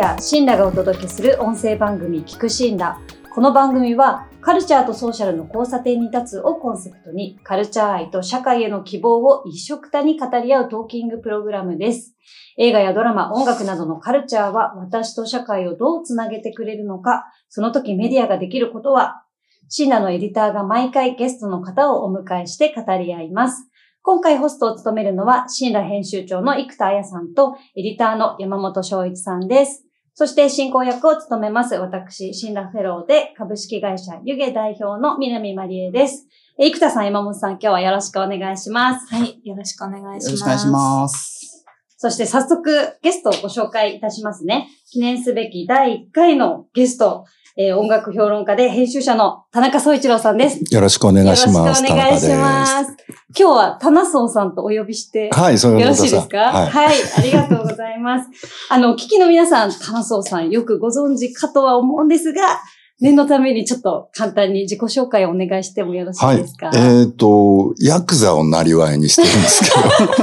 [0.00, 2.98] メディア、 CINRA がお届けする音声番組、聞く CINRA。
[3.34, 12.16] この番組は、カルチャーとソーシャルの交差点に立つをコンセプトに、カルチャー愛と社会への希望を一緒くたに語り合うトーキングプログラムです。
[12.56, 19.24] 映画やドラマ、音楽などのカルチャーは私と社会をどうつなげてくれるのか、その時メディアができることは、
[19.68, 23.68] CINRAのエディターが毎回ゲストの方をお迎えして語り合います。
[24.00, 29.89] 今回ホストを務めるのは、 CINRA編集長の生田彩さんと、エディターの山本翔一さんです。
[30.20, 36.26] そして進行役を務めます、私、シンラフェローで株式会社湯気代表の南まりえです。
[36.58, 39.14] え生田さん、山本さん、今日はよろしくお願いします。
[39.14, 39.40] はい。
[39.42, 40.26] よろしくお願いします。
[40.26, 41.66] よろしくお願いします。
[41.96, 44.68] そして早速ゲストをご紹介いたしますね。
[44.90, 47.24] 記念すべき第1回のゲスト、
[47.56, 50.60] えー音楽評論家で編集者の田中総一郎さんです。
[50.72, 51.58] よろしくお願いします。
[51.58, 52.96] よろしくお願いします。
[53.38, 55.30] 今日は田中総さんとお呼びして。
[55.32, 56.52] はい、そういうよろしいですか？
[56.52, 56.96] はい。
[57.18, 58.28] ありがとうございます。
[58.70, 62.60] あの、お聞きの皆さん、田中総さんよくご存知かとは思うんですが、
[63.00, 69.76] 念のためにちょっと簡単に自己紹介をお願いしてもよろしいですか、えっ、と、ヤクザをなりわいにしてるんですけど。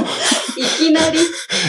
[0.58, 1.18] いきなり。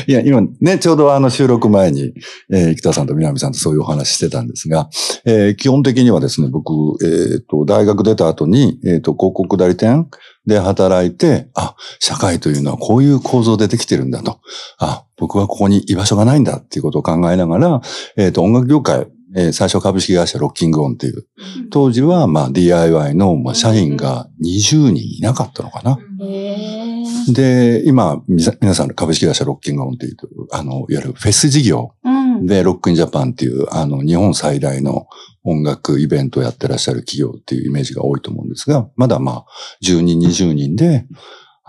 [0.08, 2.14] いや、今ね、ちょうどあの収録前に、
[2.52, 4.90] えー、生田さんと南さんとそういうお話してたんですが、
[5.26, 6.72] えー基本的にはですね、僕、
[7.04, 10.10] えっ、と、大学出た後に、えっ、と、広告代理店
[10.46, 14.40] で働いて、あ、社会というのはこういう構造でできてるんだと。
[14.80, 17.82] あ、僕はここに居場所がないんだっていうことを考えながら、
[18.18, 21.28] えっ、と、音楽業界、えー最初株式会社ロッキングオンっていう、
[21.72, 26.00] 当時はまあ DIY のまあ社員が20人いなかったのかな。
[26.22, 26.79] へー
[27.34, 30.16] で、今、皆さんの株式会社ロッキングオンっていう、
[30.52, 32.46] あの、いわゆるフェス事業うん。
[32.46, 35.08] で、ロックインジャパンっていう、あの、日本最大の
[35.44, 39.46] 音楽イベントをやってらっしゃる企業っていうイメージが多いと思うんですが、まだまあ、
[39.84, 41.06] 10人、20人で、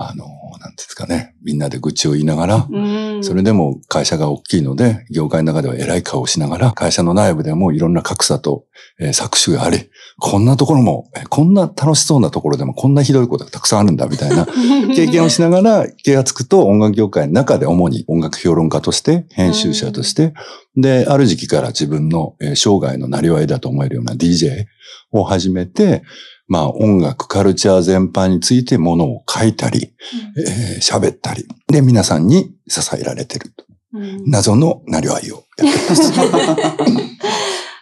[0.03, 0.25] あの、
[0.61, 3.22] なんですかね、みんなで愚痴を言いながら、うん。
[3.22, 8.65] それでも会社が大きいので、業界の中では偉い顔をしながら、会社の内部でもいろんな格差と、
[8.99, 14.47] えー搾取があり、こんなところも、えーこんな楽しそうなところでもこんなひどいことがたくさんあるんだ、みたいな
[14.97, 20.32] 経験をしながら、気がつくと音楽業界の中で主に音楽評論家として、編集者として、
[20.77, 24.65] で、ある時期から自分のえー生涯のなりわいだと思えるような DJ
[25.12, 26.03] を始めて、
[26.50, 29.94] まあ音楽、カルチャー全般についてものを書いたり、
[30.37, 33.65] えー喋ったり、で、皆さんに支えられてると。
[33.93, 36.12] うん謎のなりわいをやってます。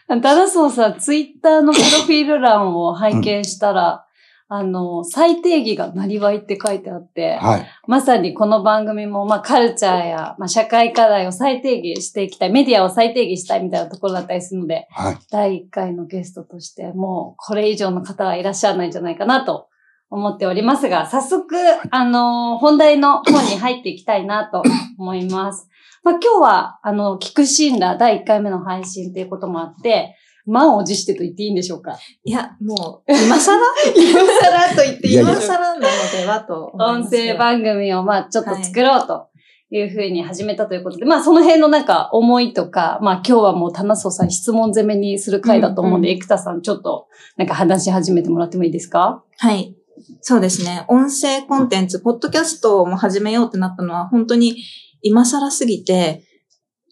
[0.09, 4.07] ダダソンさん、ツイッターのプロフィール欄を拝見したら、
[4.51, 7.67] あの、最定義がなりわいって書いてあって、はい。
[7.87, 15.19] まさにこの番組も、まあ、カルチャーや、まあ、社会課題を再定義していきたい、メディアを再定義したいみたいなところだったりするので、はい。
[15.31, 19.69] 第1回のゲストとして、もう、これ以上の方はいらっしゃらないんじゃないかなと
[20.09, 21.55] 思っておりますが、早速、
[21.91, 24.63] あの、本題の方に入っていきたいなと
[24.99, 25.69] 思います。
[26.03, 30.17] まあ、今日は、あの、聞くシーンラ第1回目の配信ということもあって、
[30.49, 31.99] 満を持してと言っていいんでしょうか？
[32.25, 33.57] いや、もう、今更？
[33.95, 37.09] 今更と言っていい今更なのではと音。
[37.09, 39.29] 声番組をまあちょっと作ろうと
[39.71, 47.07] いうふうに始めたということで、まあその辺のなんか思いとか、まあ今日はもう棚荘さん質問攻めにする回だと思うんで、うん生田さんちょっと
[47.37, 49.23] なんか話し始めてもらってもいいですか？
[49.39, 49.75] はい。
[50.21, 50.85] そうですね。
[50.89, 54.57] 音声コンテンツ、ポッドキャストも始めようってなったのは、本当に
[55.03, 56.23] 今更すぎて、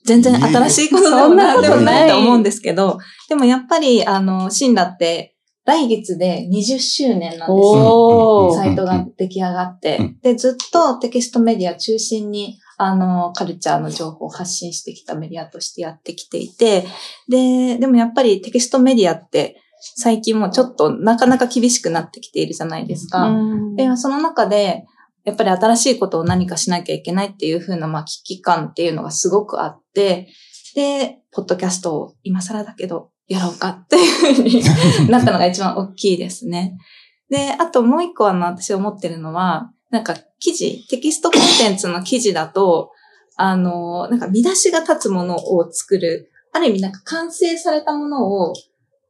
[0.07, 5.35] 全然新しいことでもなんでもないと思うんですけど、でもやっぱり、あの、シンラって、
[5.67, 8.53] 来月で20周年なんですよ。
[8.55, 10.19] サイトが出来上がって、うん。
[10.23, 16.87] で、ずっとテキストメディア中心に、あの、カルチャーの情報を発信してきたメディアとしてやってきていて、
[17.29, 19.61] で、でもやっぱりテキストメディアって、
[19.97, 23.29] 最近もちょっとなかなか厳しくなってきているじゃないですか。
[23.29, 23.77] うん。
[23.77, 24.85] で、その中で、
[25.27, 30.29] やっぱり新しいことを何かしなきゃいけないっていう風な、まあ、危機感っていうのがすごくあって、
[30.77, 34.63] で、ポッドキャストを今更だけど、やろうかっていう風に
[35.11, 36.79] なったのが一番大きいですね。
[37.29, 42.93] で、あともう一個あの、私思ってるのは、なんか記事、テキストコンテンツの記事だと、
[43.37, 48.55] あの、なんか見出しが立つものを作る、ある意味なんか完成されたものを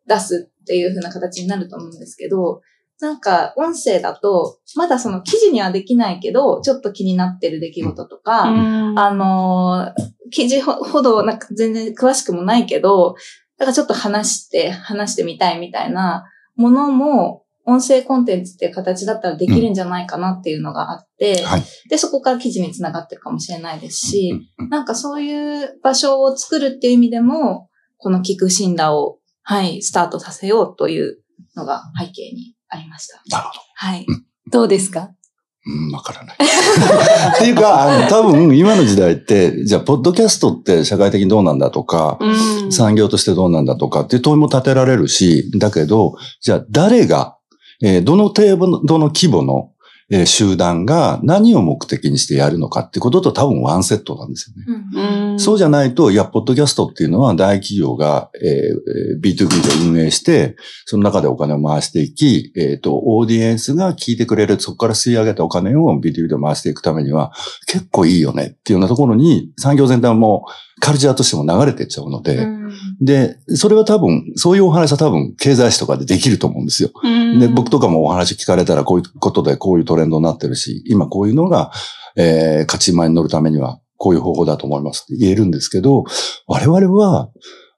[0.06, 2.62] 出すっていう風な形になると思うんですけど、
[3.00, 13.14] なんか音声だと、まだその記事にはできないけど、ちょっと気になってる出来事とか、うんあのー記事ほほどなんか全然詳しくもないけど、
[13.58, 16.24] だからちょっと話して、話してみたいみたいな
[16.56, 21.62] ものも、音声コンテンツっていう形だったらできるんじゃないかなっていうのがあって、はい。
[21.88, 31.18] で、そこから記事につながってるかもしれないですし、うんなんかそういう場所を作るっていう意味でも、この聞く診断を、はい、スタートさせようという
[31.54, 33.22] のが背景にありました。
[33.28, 33.60] なるほど。
[33.74, 34.06] はい。
[34.50, 35.10] どうですか？
[35.68, 36.36] うん、わからない。
[36.36, 47.36] っていうか、あの、多分今の時代って、じゃあ、ポッドキャストって社会的にどうなんだとか、うん産業としてどうなんだとかっていう問いも立てられるし、だけど、じゃあ誰が、
[47.82, 49.72] えーどの程度の規模の、
[50.08, 54.84] えー集団が何を目的にしてやるのかってことと多分ワンセットなんですよね。
[54.94, 67.32] うんそうじゃないと、いや、ポッドキャストっていうのは大企業が、えーえー B2B で運営して、その中でお金を回していき、えっ、と、オーディエンスが聞いてくれる、そこから吸い上げたお金を B2B で回していくためには、
[67.66, 70.46] 結構いいよねっていうようなところに、産業全体も
[70.80, 72.70] カルチャーとしても流れていっちゃうので、うん。
[73.00, 76.90] で、それは多分、そういうお話は多分、経済誌とかでできると思うんですよ。
[77.40, 81.70] で、僕とかもお話聞かれたら、こういうことでこういうトレンドになってるし、今こういうのが、
[82.16, 86.04] えー、勝ち馬に乗るためには、こういう方法だと思いますって言えるんですけど、
[86.46, 87.30] 我々は、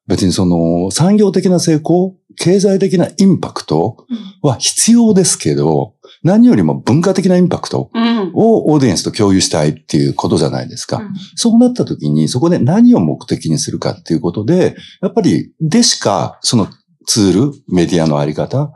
[0.06, 4.06] 別にその、産業的な成功、経済的なインパクト
[4.42, 8.32] は必要ですけど、何よりも文化的なインパクトうん。
[8.34, 10.98] をオーディエンスと共有したいっていうことじゃないですか。
[10.98, 16.68] うんそうなった時に、そこで何を目的にするかっていうことで、やっぱり、でしか、その
[17.06, 18.72] ツール、メディアのあり方っ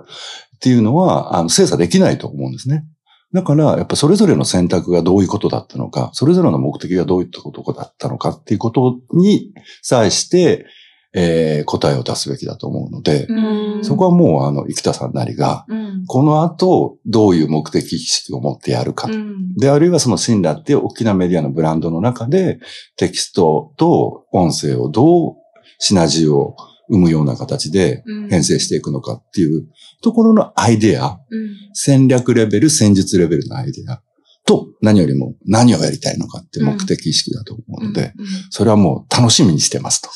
[0.60, 2.84] ていうのは、あの、精査できないと思うんですね。
[3.32, 10.66] だから、やっぱそれぞれの選択がどういうことだったのか、それぞれの目的がどういったことだったのかっていうことに際して、
[11.14, 13.84] えー答えを出すべきだと思うので、うん。
[13.84, 16.04] そこはもう、あの、生田さんなりが、うん。
[16.06, 19.54] この後、どういう目的意識を持ってやるかうん。
[19.56, 22.60] で、あるいはそのシンラっていう大きなメディアのブランドの中で、
[22.96, 25.34] テキストと音声をどう
[25.78, 26.56] シナジーを
[26.92, 29.66] 生むような形でうん編成していくのかっていう
[30.02, 34.02] ところのアイデア、うん戦略レベル、戦術レベルのアイデア
[34.44, 40.10] と何よりも何をやりたいのかっていう目的意識だと思うので、うんそれはもう楽しみにしてますと。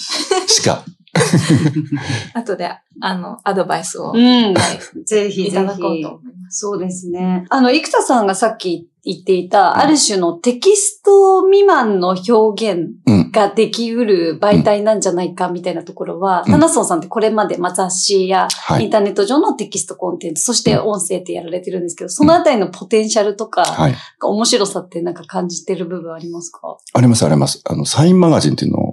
[0.46, 0.84] しか。
[2.34, 2.70] 後で、
[3.00, 4.54] あの、アドバイスを、うん
[5.06, 5.46] ぜひ。
[5.46, 6.60] いただこうと思います。
[6.60, 7.46] そうですね。
[7.48, 8.86] あの、生田さんがさっき言っ
[9.24, 13.30] ていた、うんある種のテキスト未満の表現うん。
[13.30, 18.84] ができうる媒体なんじゃないかみたいなところは、うんタナソンさんってこれまで、まあ、雑誌やはい。
[18.84, 23.94] インターネット上のテキストコンテンツ、そして音声ってやられてるんですけど、そのあたりのポテンシャルとか、はい。
[24.22, 26.78] 面白さってなんか感じてる部分ありますか？
[26.94, 27.60] あります、あります。
[27.64, 28.85] あの、サインマガジンっていうのを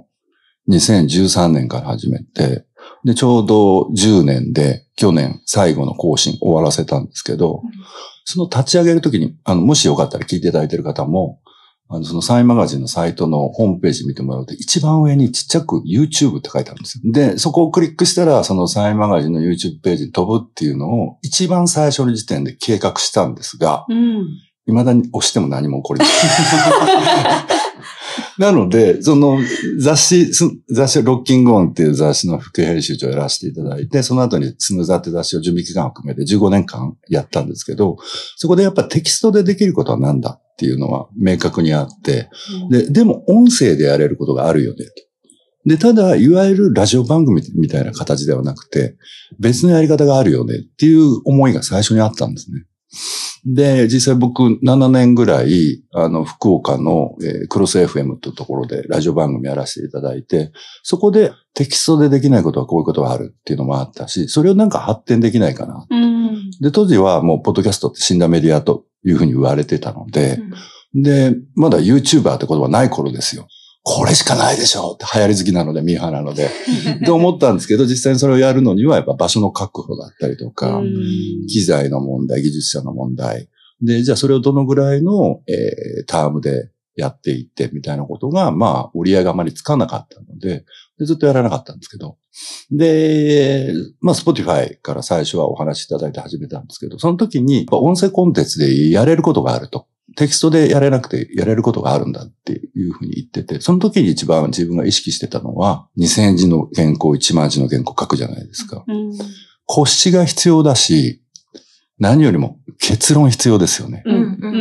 [0.70, 2.64] 2013年から始めて、
[3.04, 7.70] で、ちょうど10年で去年最後の更新終わらせたんですけど、うん
[8.24, 11.40] その立ち上げるときに、あの、もしよかったら聞いていただいている方も、
[11.88, 17.12] あの、そのサインマガジンのサイトのホームページ見てもらうと、一番上にちっちゃく YouTube って書いてあるんですよ。
[17.12, 24.26] で、そこをクリックしたら、そのサインマガジンの YouTube ページに飛ぶっていうのを、一番最初の時点で計画したんですが、うん。
[24.66, 27.60] 未だに押しても何も起こりません。
[28.38, 29.38] なので、その
[29.78, 37.96] 雑誌、す雑誌ロッキングオンっていう雑誌の副編集長をやらせていただいて、その後にスムーザーって雑誌を準備期間を含めて15年間やったんですけど、
[38.36, 42.28] そこでやっぱテキストでできることは何だっていうのは明確にあって、
[42.70, 44.92] で、でも音声でやれることがあるよねと。
[45.66, 48.96] で、ただ、いわゆるラジオ番組みたいな形ではなくて、
[49.38, 52.64] 別のやり方があるよねっていう思いが最初にあったんですね。
[53.46, 60.52] で、実際僕7年ぐらい、あの、福岡の、えークロス FM というところでラジオ番組やらせていただいて、
[60.82, 65.86] そこでテキストでできないことはこういうことがあるっていうのもあったし、それをなんか発展できないかな。
[65.88, 66.50] うん。
[66.60, 70.40] で、当時はもう、ポッドキャストって死んだメディアというふうに言われてたので、
[70.94, 73.46] で、まだ YouTuber って言葉ない頃ですよ。
[73.86, 76.46] これしかないでしょって流行り好きなので、ミーハーなので。
[76.96, 83.48] って思ったんですけど、実際にそれをやるのには、やっぱ場所の確保だったりとか、うん機材の問題、技術者の問題。
[83.82, 90.64] で、じゃあそれをどのぐらいの、えータームでやっていってみたいなことが、まあ、折り合いがあまりつかなかったので、
[90.98, 92.16] でずっとやらなかったんですけど。
[92.70, 99.86] で、まあ、Spotify から最初はお話しいただいて始めたんですけど、その時に、音声コンテンツでやれることがあると。
[100.16, 108.84] テキストでやれなくてやれることがあるんだっていうふうに言ってて、その時に一番自分が意識してたのは、2000字の原稿、1万字の原稿書くじゃないですか。
[108.86, 109.12] うん。
[109.66, 111.22] 腰が必要だし、
[111.98, 114.02] 何よりも結論必要ですよね。
[114.04, 114.14] うん。
[114.14, 114.24] うん。
[114.24, 114.58] う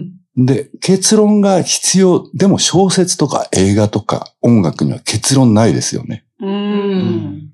[0.00, 0.14] ん。
[0.36, 0.46] うん。
[0.46, 2.28] で、結論が必要。
[2.34, 6.24] でも小説とか映画とか音楽には結論ないですよね。
[6.40, 6.46] う。
[6.46, 7.50] うん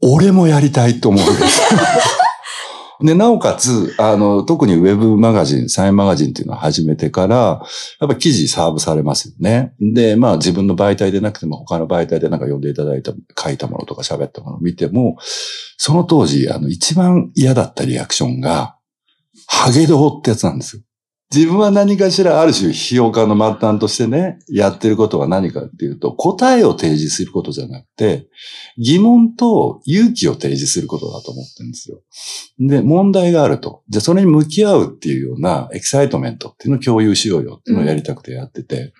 [0.00, 1.62] 俺もやりたいと思うんです。
[3.00, 7.62] で、なおかつ、あの、特にウェブマガジン、サインマガジンっていうのを始めてから、
[8.00, 9.74] やっぱ記事サーブされますよね。
[9.80, 15.16] で、まあ自分の媒体でなくても他の媒体でなんか読んでいただいた、書いたものとか喋ったものを見ても、
[15.76, 18.76] その当時、あの、一番嫌だったリアクションが、
[19.46, 20.82] ハゲドウってやつなんですよ。
[21.30, 28.28] 自分は何かしらある種批評家の末端としてね、やってることは何かっていうと、答えを提示することじゃなくて、
[28.78, 32.00] 疑問と勇気を提示することだと思ってるんですよ。
[32.58, 33.82] で、問題があると。
[33.90, 38.94] じゃあそれに向き合うっていうようなエキサイトメントっていうのを共有しようよっていうのをやりたくてやってて、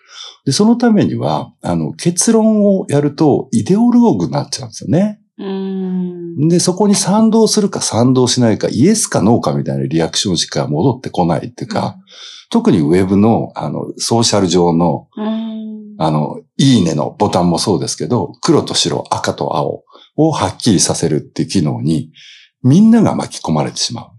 [0.45, 5.23] で、そのためには、あの、結論をやるとイデオローグになっちゃうんですよね。
[5.39, 6.18] うん。
[6.39, 11.99] で、そこに賛同するか賛同しないか、イエスかノーかみたいなリアクションしか戻ってこないっていうか、
[12.51, 15.97] 特にウェブの、あの、ソーシャル上の、うん。
[15.99, 19.83] あの、いいねのボタンもそうですけど、黒と白、赤と青
[20.17, 22.13] をはっきりさせるっていう機能に、
[22.63, 24.11] みんなが巻き込まれてしまう。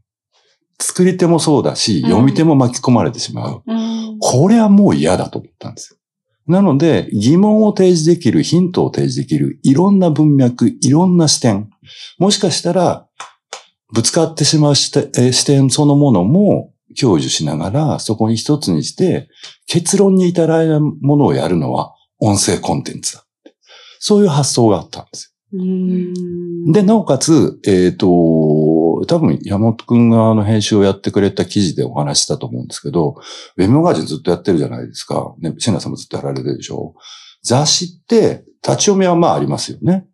[0.82, 3.64] 作り手もそうだし、読み手も巻き込まれてしまう。
[3.66, 4.18] うん。
[4.20, 6.00] これはもう嫌だと思ったんですよ。
[6.50, 11.70] なので、疑問を提示できる、ヒントを提示できる、いろんな文脈、いろんな視点。
[12.18, 13.08] もしかしたら、
[13.94, 19.30] ぶつかってしまう視点えー視点そのものも享受しながら、そこに一つにして、
[19.68, 23.26] 結論に至らないものをやるのは音声コンテンツだ。
[24.00, 26.14] そういう発想があったんですうん。
[26.68, 26.74] よ。
[26.74, 33.16] で、なおかつ、えっ、と、多分山本くんがあの編集をやってくれた記事でお話ししたと思うんですけど、
[33.58, 35.36] ウェブマガジンずっとやってるじゃないですか。
[35.40, 36.96] ね、シナさんもずっとやられてるでしょ。
[37.44, 40.06] 雑誌って立ち読みはまあありますよね。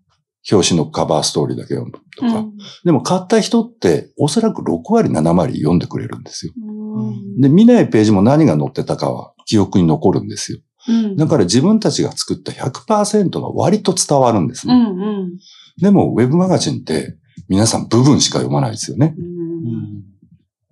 [0.52, 2.46] 表紙のカバーストーリーだけ読むとか。
[2.84, 6.54] でも買った人っておそらく6割7割読んでくれるんですよ。
[6.56, 7.42] うん。
[7.42, 10.60] で、見ないページも何が載ってたかは記憶に残るんですよ。
[10.88, 11.18] うん。
[11.18, 14.74] だから自分たちが作った100%が割と伝わるんですね。
[14.74, 15.02] うん。
[15.02, 15.38] うん。
[15.82, 19.16] でも、ウェブマガジンって皆さん部分しか読まないですよね。
[19.18, 20.04] うん。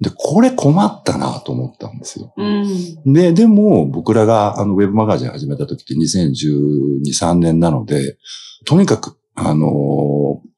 [0.03, 2.33] で、これ困ったなと思ったんですよ。
[2.37, 3.13] うん。
[3.13, 8.17] で、でも、僕らがあのウェブマガジン始めた時って2012、3年なので、
[8.65, 10.53] とにかく、あのー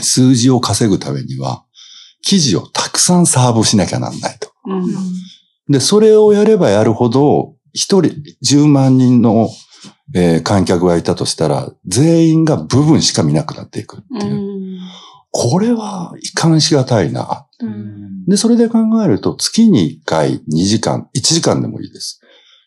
[0.00, 1.64] 数字を稼ぐためには、
[2.22, 4.52] 記事をたくさんサーブしなきゃなんないと。
[4.64, 4.86] うん。
[5.68, 9.48] で、それをやればやるほど、一人10万人の、
[10.14, 14.78] えー観客がいたとしたら、全員が部分しか見なくなっていくっていう。
[15.30, 17.46] これは、遺憾しがたいな。
[17.60, 22.20] うんで、それで考えると、月に1回、2時間、1時間でもいいです。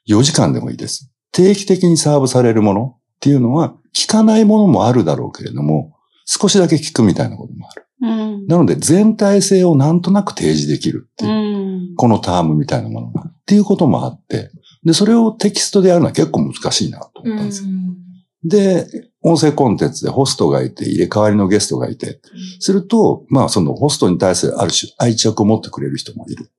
[0.10, 1.12] 4時間でもいいです。
[1.32, 5.96] 定期的にサーブされるものっていうのは、聞かないものもあるだろうけれども、
[6.26, 7.88] 少しだけ聞くみたいなこともある。
[8.02, 8.48] うん。
[8.48, 11.96] なので、全体性をなんとなく提示できるっていうう、ん。
[11.96, 13.26] このタームみたいなものが。
[13.28, 14.50] っていうこともあって、
[14.84, 17.70] で、それをテキストでやるのは結構難しいなと思ったんですよ。
[18.44, 18.88] で、
[19.22, 22.22] 音声コンテンツでホストがいて、入れ替わりのゲストがいて、
[22.60, 26.50] すると、まあそのホストに対するある種愛着を持ってくれる人もいる。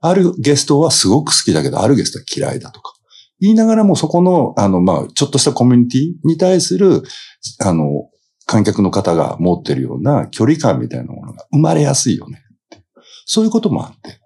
[0.00, 2.94] あるゲストはすごく好きだけど、あるゲストは嫌いだとか。
[3.40, 7.02] 言いながらもそこの、あの、まあ、ちょっとしたコミュニティに対する、
[7.60, 8.08] あの、
[8.46, 12.84] 観客の方が持ってるような距離感みたいなものが生まれやすいよねって。
[13.24, 14.20] そういうこともあって、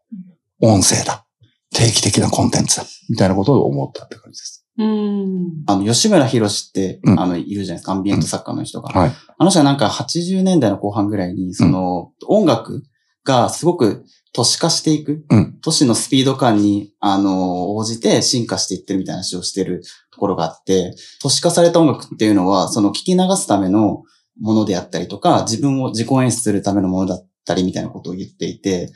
[0.60, 1.26] 音声だ。
[1.74, 2.84] 定期的なコンテンツだ。
[3.10, 4.66] みたいなことを思ったって感じです。
[4.78, 5.64] うん。
[5.66, 8.88] あの、吉村博士って、うんあの、いるじゃないですか、アンビエント作家の人が。
[8.88, 9.12] はい。
[9.38, 12.82] あの人はなんか80年代の後半ぐらいに、その、音楽
[13.24, 14.04] がすごく
[14.34, 15.58] 都市化していく、うん。
[15.62, 24.02] 都市のスピード感に、あの、応じて進化していってるみたいな話をしてるところがあって、都市化された音楽っていうのは、その聞き流すための
[24.40, 28.92] ものであったりとか、自分を自己演出するためのものだったりみたいなことを言っていて、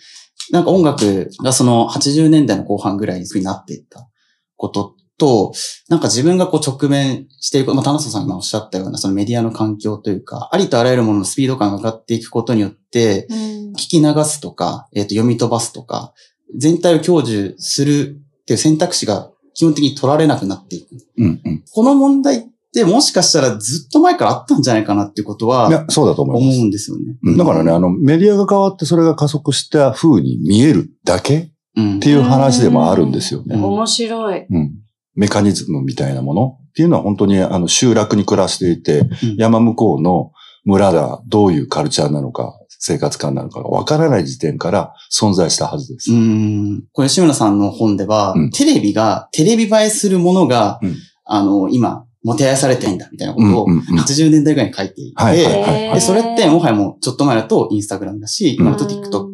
[0.51, 4.09] なんか音楽がその80年代の後半ぐらいになっていった
[4.57, 5.53] ことと、
[5.89, 13.59] なんか自分がこう直面していく、まあ、田中さんがおっしゃったようなそのメディアの環境というか、ありとあらゆるもののスピード感が上がっていくことによって、うん。
[13.73, 16.15] 聞き流すとか、えっ、と、読み飛ばすとか、
[16.57, 20.89] 全体を享受するっていう選択肢が基本的に取られなくなっていく。
[21.19, 21.65] うんうん。
[21.73, 26.61] この問題ってもしかしたらずっと前からあったんじゃないかなっていうことはいや、そうだと思い思ます。
[26.61, 27.17] うんですよね。
[27.23, 33.57] うんだからね、あの、メディアが変わってそれが加速した風に見えるだけっうんていう話でもあるんですよね。
[33.57, 34.47] うん面白い。
[34.49, 34.75] うん。
[35.19, 39.37] メカニズムみたいなものっていうのは本当にあの集落に暮らしていて、うん。
[39.37, 40.31] 山向こうの
[40.65, 46.13] 村がどういうカルチャーなのか、生活感なのかがわからない時点から存在したはずです。
[46.13, 46.85] うん。
[46.93, 48.51] これ、吉村さんの本では、うん。
[48.53, 50.95] テレビが、テレビ映えするものが、うん。
[51.25, 53.99] あの、今、もてあやされてんだ、みたいなことを、うんうんうん。
[53.99, 55.95] 80年代ぐらいに書いていて、はいはいはい。
[55.95, 59.27] で、それって、もはやもう、ちょっと前だと、インスタグラムだし、今だとうん TikTok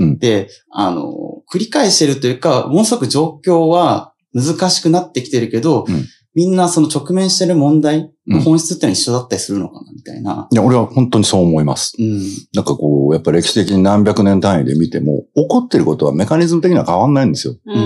[0.00, 0.18] うん。
[0.18, 1.14] で、あの、
[1.50, 10.46] 繰り返してるというか、ものすごく状況は難しくなってきてるけど、うんみんなその直面してる問題のうん本質ってのは一緒だったりするのかな、みたいな。
[10.52, 11.96] いや、俺は本当にそう思います。
[11.98, 12.20] うん。
[12.54, 17.56] なんかこう、やっぱ歴史的に何百年単位で見ても、起こってることはメカニズム的には変わんないんですよ。
[17.66, 17.78] う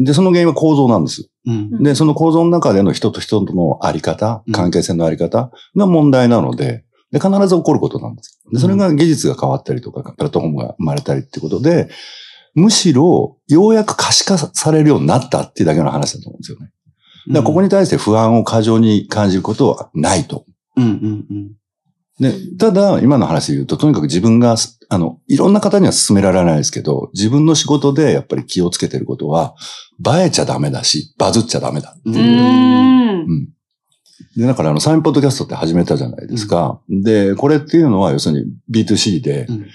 [0.00, 0.04] ん。
[0.04, 1.28] で、その原因は構造なんです。
[1.46, 1.82] うん。
[1.82, 8.40] で、その構造の中での人と人とのあり方うん、関係性のあり方が問題なので、で、必ず起こることなんです。
[8.52, 11.88] で、それが技術が変わったりとか、プラットフォームが生まれたりってことで、
[12.58, 16.70] むしろ、ようやく可視化されるようになったっていうだけの話だと思うんですよね。
[17.28, 20.44] だからここに対して不安を過剰に感じることはないと。
[20.76, 21.52] うんうんうん。
[22.20, 24.56] で、ただ、今の話で言うと、とにかく自分が、
[24.88, 29.54] あの、いろんな方には勧められないですけど、自分の仕事でやっぱり気をつけてることは、
[30.04, 31.96] 映えちゃダメだし、バズっちゃダメだ。
[32.04, 33.20] ううーん。
[33.20, 33.48] うん。
[34.36, 36.80] で、だからあの、サインポッドキャストって始めたじゃないですか。
[36.88, 38.46] で、これっていうのは、要するに
[38.84, 39.66] B2C で、うん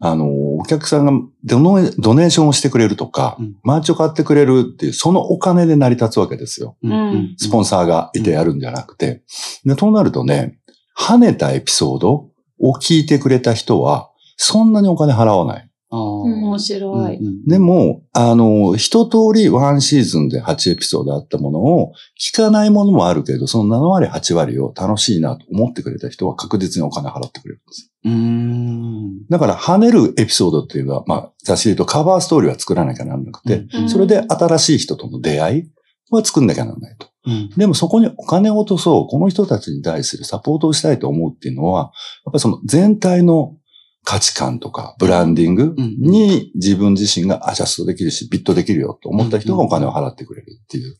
[0.00, 1.12] あの、お客さんが
[1.44, 6.76] ドノ donation をしてくれるとか、うん merch を買ってくれるっていう、そのお金で成り立つわけですよ。
[6.82, 9.22] うんうんスポンサーがいてやるんじゃなくて。
[9.64, 10.58] で、となるとね、
[10.96, 15.68] 跳ねたエピソードを聞いてくれた人は、そんなにお金払わない。
[15.90, 17.18] 面白い。
[17.46, 27.97] でも、あの、一通りワンシーズンで8エピソードあったものを、聞かないものもあるけど、その7割、8割を楽しいなと思ってくれた人は確実にお金払ってくれるんですよ。
[28.04, 29.26] うーん。
[29.28, 33.90] だから、跳ねるエピソードっていうのは、まあ、雑誌で言うとカバーストーリーは作らなきゃなんなくて、うん。
[33.90, 35.70] それで新しい人との出会い
[36.10, 37.08] は作んなきゃならないと。
[37.26, 37.50] うん。
[37.56, 41.90] でもそこにお金を落とそう、この人たちに対するサポートをしたいと思うっていうのは、やっ
[42.26, 43.56] ぱりその全体の
[44.04, 50.96] 価値観とかブランディングに自分自身がアジャストできるし、ビットできるよと思った人がお金を払ってくれるっていう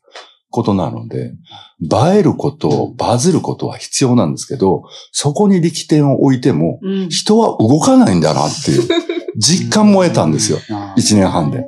[0.51, 1.35] ことなので、
[1.83, 7.09] 映えること、バズることは必要なんですけど、そこに力点を置いても、うん。
[7.11, 8.89] 人は動かないんだなっていう
[9.37, 10.59] 実感も得たんですよ。
[10.97, 11.65] 一年半で。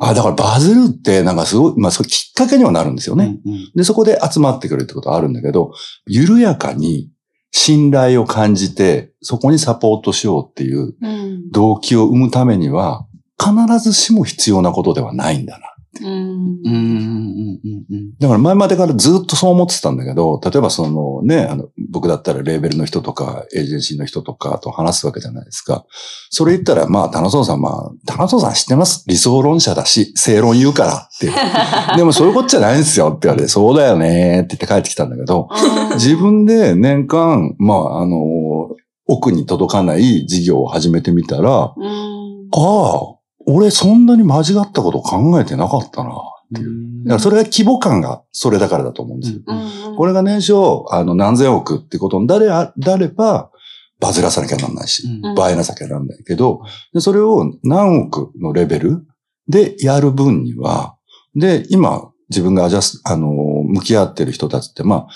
[0.00, 3.38] あ、だからバズるってなんかすごい、まあそれきっかけにはなるんですよね。
[3.74, 5.72] で、そこで集まってくるってことはあるんだけど、
[6.06, 7.10] 緩やかに
[7.52, 11.50] 信頼を感じて、そこにサポートしようっていううん。
[11.50, 13.06] 動機を生むためには、
[13.38, 15.77] 必ずしも必要なことではないんだな。
[16.02, 16.28] うんうんうん
[16.64, 25.84] うんうんうんだから前までからずっとそう思ってたんだけど、例えばそのね、あの、僕だったらレーベルの人とか、エージェンシーの人とかと話すわけじゃないですか。
[26.30, 29.04] それ言ったら、まあ、田中さん、まあ、田中さん知ってます？
[29.06, 31.30] 理想論者だし、正論言うからって。
[31.96, 35.48] でもそういうことじゃないんですよって言われて、そうだよねって言って帰ってきたんだけど、
[35.94, 38.70] 自分で年間、まあ、あの、
[39.06, 42.48] 奥に届かない事業を始めてみたら、うん。
[42.54, 43.17] ああ、
[43.50, 46.12] 俺そんなに間違ったこと考えてなかったなっ
[46.54, 46.68] ていう。
[46.68, 49.40] うんだからそれは規模感がそれだからだと思うんですよ。
[49.46, 53.50] うんこれが年商、あの、何千億ってことになれあなれば、
[53.98, 56.60] バズらさなきゃなんないし、うん映えなさきゃなんないけど、
[56.92, 59.06] でそれを何億のレベル
[59.48, 60.96] でやる分には、
[61.34, 65.08] で、今、自分がアジャス、あの、向き合ってる人たちって、まあ、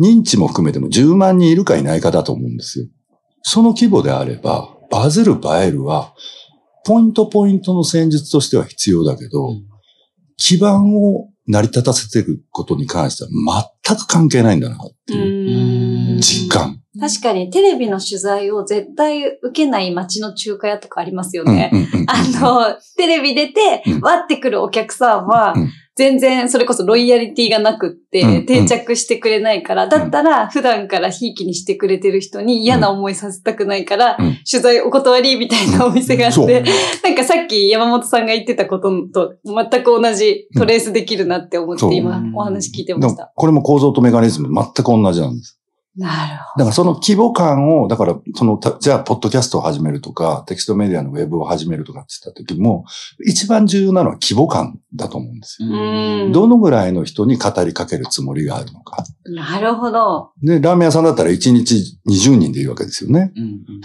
[0.00, 2.86] 認知も含めても10万人いるかいないかだと思うんですよ。
[3.42, 6.14] その規模であれば、バズる映えるは、
[6.86, 9.66] ポイントポイントの戦術としては必要だけど、うん。
[10.36, 16.20] 基盤を成り立たせてることに関しては全く関係ないんだなっていううん。
[16.20, 16.82] 実感。
[17.00, 21.70] 確かにテレビの取材を絶対受けない街の中華屋とかありますよね。
[22.06, 36.64] あの、テレビ出てうん、割ってくるお客さんはうん、全然それこそロイヤリティがなくっうんて、定着してくれないから、だったら普段からひいきにしてくれてる人に嫌な思いさせたくないからうん、取材お断りみたいなお店があって、
[37.04, 43.32] なんかさっき山本さんが言ってたことと全く同じトレースできるなって思って今お話聞いてました。
[43.34, 45.60] これも構造とメカニズム全く同じなんです。
[45.96, 52.84] なるだからその規模感を、だからその、たじゃあ、ポッドキャストを始めるとか、テキストメディアのウェブを始めるとかって言った時も、
[53.24, 55.68] 一番重要なのは規模感だと思うんですよ。
[55.70, 59.04] うんどのぐらいの人に語りかけるつもりがあるのか。
[59.04, 59.34] ほど。
[59.34, 60.30] なるほど。
[60.42, 63.32] で、ラーメン屋さんだったら1日20人でいいわけですよね。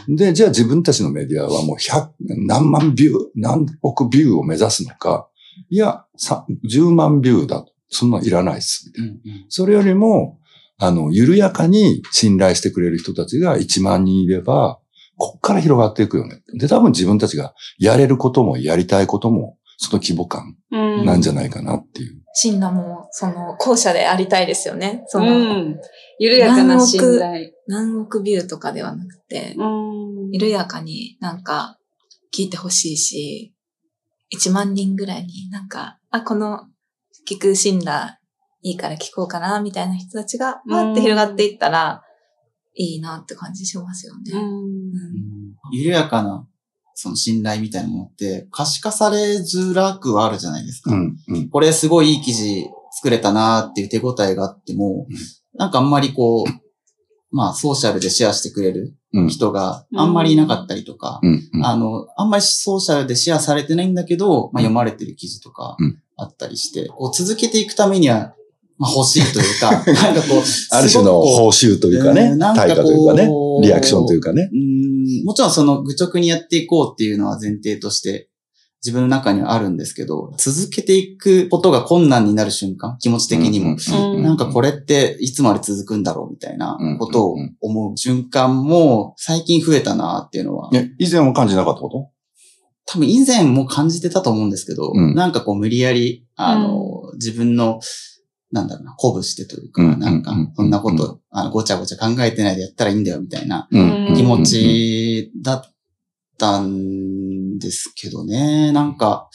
[0.10, 2.10] うんで、じゃあ自分たちのメディアはもう100、
[2.48, 5.28] 何万ビュー、何億ビューを目指すのか。
[5.70, 7.66] いや、さ10万ビューだ。
[7.90, 8.86] そんなんいらないっす。
[8.88, 10.40] みたいなうんうんそれよりも、
[10.82, 14.80] あの、緩やかに信頼してくれる人たちが1万人いれば、
[15.16, 16.42] こっから広がっていくよね。
[16.58, 22.24] で、多分自分たちがやれることもやりたいことも、その規模感うんなんじゃないかなっていう。
[22.34, 25.04] シンナも、その、後者でありたいですよね。
[25.06, 25.80] その、うん。
[26.18, 27.52] 緩やかな信頼。
[27.68, 31.78] 何億ビューとかではなくて、うん緩やかになんか
[32.36, 33.54] 聞いてほしいし、
[34.36, 36.62] 1万人ぐらいになんか、あ、この
[37.30, 38.18] 聞くシンラ
[38.62, 42.04] いいから聞こうかな、みたいな人たちが、わーって広がっていったら、
[42.76, 44.32] いいなって感じしますよね。
[44.34, 45.22] うんうん
[45.74, 46.48] 緩やかな、
[46.96, 50.92] その信頼みたいなものって可視化されづらくはあるじゃないですか。
[50.92, 51.50] うん、うん。
[51.50, 55.18] これすごいいい記事作れたなっていう手応えがあっても、うん
[55.54, 61.66] なんかあんまりこう、まあソーシャルでシェアしてくれるうん、人があんまりいなかったりとか、うん、うん。
[61.66, 68.36] あの、あんまりソーシャルでシェアされてないんだけど、まあ、読まれてる記事とかうんあったりして、こう続けていくためには、
[68.82, 73.30] まあ、欲しいというか、 なんかこう、ある種の報酬というかねうん、なんか対価というかね
[73.62, 74.50] リアクションというかね。
[74.52, 78.30] うんもちろんその愚直にやっていこうっていうのは前提として
[78.84, 83.76] 自分の中にはあるんですけど、続けていくことが困難になる瞬間、気持ち的にも。
[84.16, 90.72] うんなんかこれっていつまで続くんだろうみたいなことを思う瞬間も最近増えたなっていうのは。
[90.72, 92.10] ね、以前は感じなかったこと？
[92.86, 97.80] 多分以前も感じてたと思うんですけど、うんなんかこう無理やり、あの、自分の、
[98.52, 105.64] なんだろうな、鼓舞してというか、うんなんかこんなこと、あの、ごちゃごちゃ考えてないでやったらいいんだよみたいなうん気持ちだっ
[106.38, 108.72] たんですけどね。
[108.72, 109.30] なんか、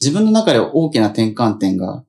[0.00, 2.04] 自分の中で大きな転換点が、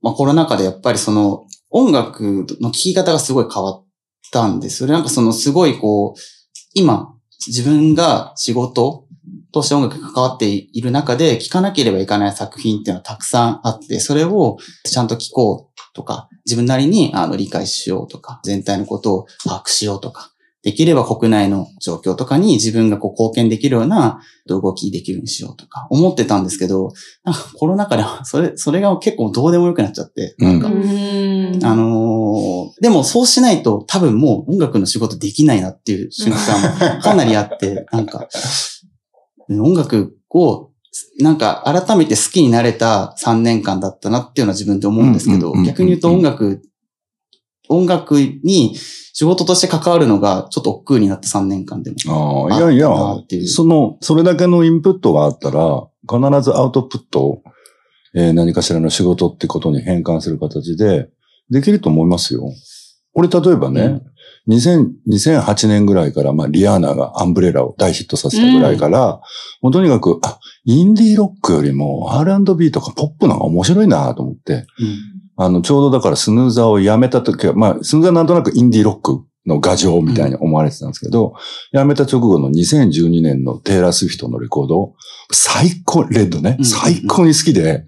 [0.00, 3.84] まあコロナ禍でやっぱりその音楽の聴き方がすごい変わっ
[4.32, 4.78] たんです。
[4.78, 6.20] それなんかそのすごいこう、
[6.74, 7.14] 今
[7.46, 9.06] 自分が仕事
[9.52, 15.65] として音楽に関わっている中で聴かなければいけない作品っていうのはたくさんあって、それをちゃんと聴こう
[15.96, 20.30] とか、自分なりにあの理解しようとか、全体のことを把握しようとか、
[20.62, 26.92] できれば国内の状況とかに自分がこう貢献できるような動きできるようにしようとか思ってたんですけど、
[27.24, 30.68] なんかコロナ禍では それ、それが結構どうでもよくなっちゃって、うんなんか。
[30.68, 31.60] うん。
[31.62, 38.28] あのーでもそうしないと多分もう音楽の仕事できないなっていう瞬間もかなりあって、なんか、
[39.48, 40.70] 音楽を
[41.20, 46.62] なんか改めて好きになれた3年間だったなっていうのは自分で思うんですけどうんうんうんうん、逆に言うと音楽、
[47.68, 52.48] 音楽に仕事として関わるのがちょっと億劫になった3年間でも。
[52.50, 52.88] ああ、いやいや
[53.46, 57.42] その、それだけのインプットがあったら、必ずアウトプットを、
[58.14, 61.08] えー何かしらの仕事ってことに変換する形で、
[61.50, 62.52] できると思いますよ。
[63.12, 64.02] これ例えばね、
[64.48, 69.20] 2000 2008年ぐらいから、まあ、リアーナがアンブレラを大ヒットさせたぐらいから、
[69.60, 74.66] もうとにかく、あ、インディーロックよりも R&B とかポップの方が面白いなと思って、
[75.36, 81.34] あの、ちょうどだからスヌーザーをやめた時は、まあ、スヌーザーなんとなくインディーロックの画像みたいに思われてたんですけど、
[81.72, 84.94] やめた直後の2012年のテイラー・スウィフトのレコード、
[85.32, 87.84] 最高、レッドねう、ん最高に好きで、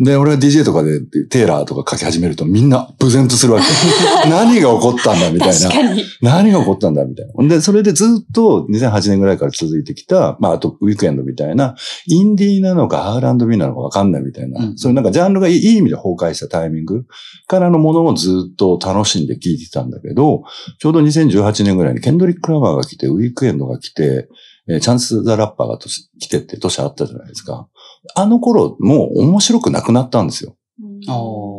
[0.00, 3.66] で、俺が DJ とかでテイラーとか書き始めるとみんなブゼンとするわけ。
[4.28, 5.54] 何が起こったんだみたいな。
[5.54, 6.02] 確かに。
[6.22, 7.48] 何が起こったんだみたいな。
[7.48, 11.74] で、それでずっと2008年ぐらいから続いてきた、まあ、あとウィークエンドみたいな、
[12.06, 17.04] インディーなのか R&B なのかわかんないみたいな、うんそういうなんかジャンルがいいいい意味で崩壊したタイミング
[17.46, 20.44] からのものをずっと楽しんで聴いてたんだけど、
[20.78, 24.28] ちょうど2018年ぐらいにケンドリック・ラマーが来て、ウィークエンドが来て、
[24.68, 27.68] えーチャンス・ザ・ラッパーが年来てって年あったじゃないですか。
[28.14, 30.56] あの頃、もう面白くなくなったんですよ。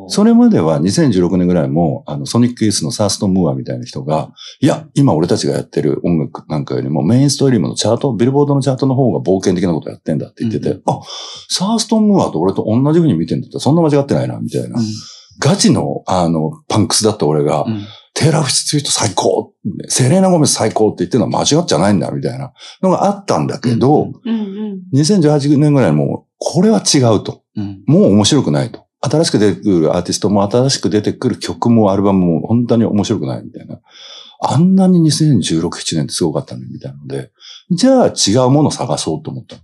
[0.08, 11.02] それまでは2016年ぐらいも、あの、ソニック・ユースのサースト・ムーアみたいな人が、いや、今俺たちがやってる音楽なんかよりもメインストリームのチャート、ビルボードのチャートの方が冒険的なことやってんだって言ってて、うんあ、
[11.49, 14.80] サースト・ムーアと俺と同じ風に見てんだったらそんな間違ってないな、みたいな。
[15.39, 19.54] ガチの、あの、パンクスだった俺が、うんテーラー・フィッツツイート最高
[19.88, 24.39] セレーナ・ゴメス最高って言ってるのは間違っちゃないんだ、みたいなのがあったんだけど、うんうん
[24.93, 25.00] うん。
[25.00, 27.43] 2018年ぐらいにもう、これは違うと。
[27.56, 28.86] うんもう面白くないと。
[29.02, 33.80] 新しく出てくるアーティストも新しく出てくる曲もアルバムも本当に面白くないみたいな。
[34.41, 37.32] あんなに2016、7年ってすごかったのにみたいなので、
[37.72, 39.58] じゃあ違うものを探そうと思った。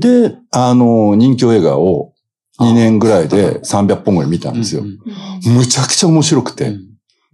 [0.00, 2.12] で、あの、人気映画を
[2.60, 4.82] 2年ぐらいで300本ぐらい見たんですよ。
[4.82, 4.98] うん
[5.54, 6.76] むちゃくちゃ面白くて。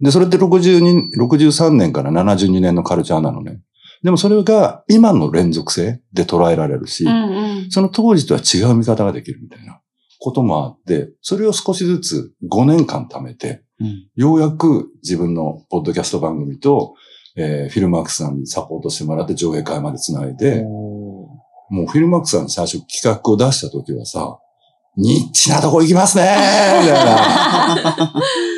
[0.01, 3.61] で、それって62 63年から72年のカルチャーなのね。
[4.03, 7.71] でもそれが今の連続性で捉えられるし、うんうん。
[7.71, 9.81] その当時とは違う見方ができるみたいな
[10.19, 16.93] こともあって、それを少しずつ5年間貯めて、うんようやく自分のポッドキャスト番組と、
[17.35, 24.39] えーフィルマークスさんにサポートしてもらって上映会までつないで、もうフィルマークスさんに最初企画を出した時はさ、
[24.97, 28.13] ニッチなとこ行きますねーみたいな。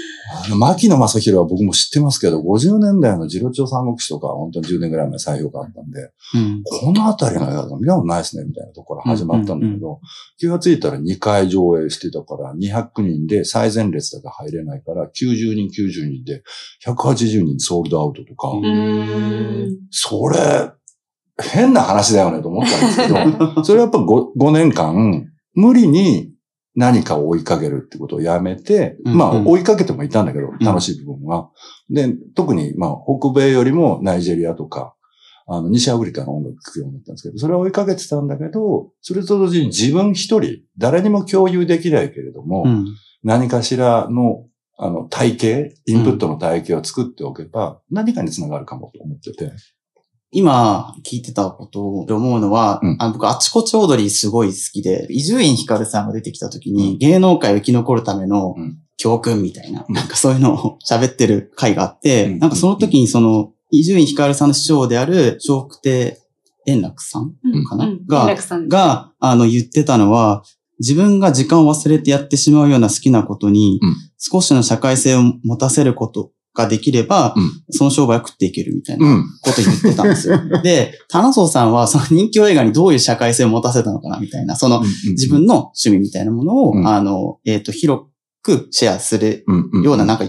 [0.48, 6.64] あの、牧野正宏は僕も知ってますけど、50年代のジロチョウ三国志とか、本当に10年ぐらい前再評価あったんで、うん。
[6.64, 10.00] このあたりの映画見たことないですね、みたいなところから始まったんだけど、
[10.38, 16.44] 気がついたら2回上映してたから、200人で最前列だけ入れないから、90人90人で、
[16.86, 18.48] 180人ソールドアウトとか。
[19.92, 20.72] それ、
[21.40, 23.08] 変な話だよねと思ったんですけ
[23.38, 24.06] ど、 それやっぱ 5,
[24.40, 26.32] 5年間、無理に
[26.78, 31.50] 何かを追いかけるってことをやめて、うんまあうん追いかけてもいたんだけど、楽しい部分は。
[31.90, 34.94] で、特にまあ北米よりもナイジェリアとか、
[35.48, 42.86] あの、西アフリカの音楽聴くようになったんですけど、それを追いかけてたんだけど、それと同時に自分一人、誰にも共有できないけれども、うん
[43.24, 44.46] 何かしらの、
[44.78, 49.52] あの、体系、インプットの体系を作っておけば、何かにつながるかもと思ってて。
[50.32, 52.98] 今聞いてたことで思うのは、うん。
[53.00, 56.98] あの僕あちこちオードリーすごい好きで、伊集院光さんが出てきた時に、うん。
[56.98, 58.78] 芸能界を生き残るためのうん。
[59.00, 59.96] 教訓みたいな、うん。
[59.96, 62.40] なんかそういうのを喋ってる回があって、うん。
[62.40, 66.18] なんかその時にその伊集院光さんの師匠である笑福亭
[66.66, 68.06] 円楽さんうんかな、うん。
[68.06, 68.68] が円、楽さん。
[68.68, 70.44] が、あの、言ってたのは、
[70.80, 73.96] 自分が時間を忘れてやってしまうような好きなことに、うん。
[74.18, 79.26] 少しの社会性を持たせることができれば、うんその商売を食っていけるみたいなうん。
[79.42, 80.40] ことを言ってたんですよ。
[80.64, 88.04] で、棚荘さんはその人気映画にどういう社会性を持たせたのかなみたいな、その自分の趣味みたいなものを、うんあの、えっ、と、広
[88.42, 90.26] くシェアするうんような、なんか、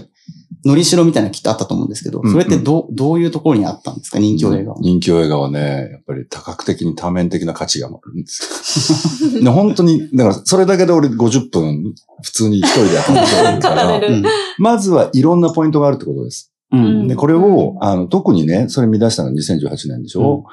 [0.65, 4.19] のりしろみたいなのきっとあったと思うんですけど、うんそれってどう、どういうところにあったんですか？
[4.19, 4.77] 人気映画は。
[4.81, 9.41] 人気映画はね、やっぱり多角的に多面的な価値があるんですよ。
[9.41, 11.93] で本当に、だからそれだけで俺50分
[12.23, 13.41] 普通に一人でやったんですよ。
[13.75, 14.23] 語れるうん
[14.57, 16.51] まずはいろんなポイントがあるってことです。
[16.71, 20.43] うんで、これを、あの、特にね、それ見出したのは2018年でしょ、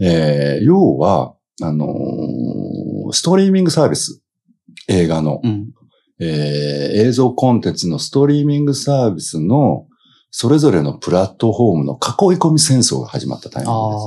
[0.00, 4.20] えー要は、あのーストリーミングサービス、
[4.88, 5.68] 映画の、うん。
[6.18, 9.86] えー映像コンテンツのストリーミングサービスの、
[10.30, 14.06] それぞれのプラットフォームの囲い込み戦争が始まったタイミングです。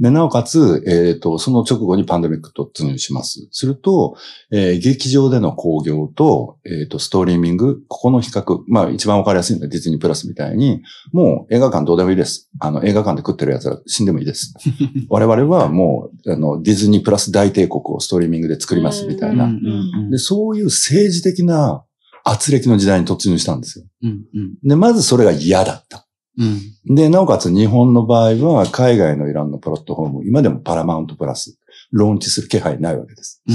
[0.00, 3.48] で、なおかつ、えっ、と、その直後にパンデミック突入します。
[3.50, 4.16] すると、
[4.50, 10.82] えー劇場での興行と、えっ、と、ストリーミング、ここの比較、まあ一番わかりやすいのはディズニープラスみたいに、
[11.12, 12.48] もう映画館どうでもいいです。
[12.60, 14.54] あの、映画館で食ってる奴ら死んでもいいです。
[15.08, 19.44] 我々はもう、あの、ディズニープラス大帝国をストリーミングで作りますみたいな。
[19.44, 21.84] うんで、そういう政治的な
[22.24, 23.84] 圧力の時代に突入したんですよ。
[24.02, 24.24] うん。
[24.34, 24.54] うん。
[24.62, 26.06] で、まずそれが嫌だった。
[26.38, 26.44] う
[26.92, 26.94] ん。
[26.94, 31.58] で、なおかつ日本の場合は海外のいろんなプラットフォーム、今でもパラマウントプラス、
[31.92, 33.42] ローンチする気配ないわけです。
[33.48, 33.54] うん。